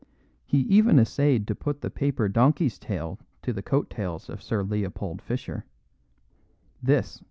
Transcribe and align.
He 0.47 0.61
even 0.61 0.97
essayed 0.97 1.45
to 1.45 1.53
put 1.53 1.81
the 1.81 1.91
paper 1.91 2.27
donkey's 2.27 2.79
tail 2.79 3.19
to 3.43 3.53
the 3.53 3.61
coat 3.61 3.87
tails 3.91 4.29
of 4.31 4.41
Sir 4.41 4.63
Leopold 4.63 5.21
Fischer. 5.21 5.63